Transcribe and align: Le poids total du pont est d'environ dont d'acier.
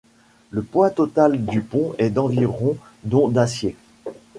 Le 0.49 0.63
poids 0.63 0.89
total 0.89 1.45
du 1.45 1.61
pont 1.61 1.93
est 1.99 2.09
d'environ 2.09 2.75
dont 3.03 3.27
d'acier. 3.27 3.75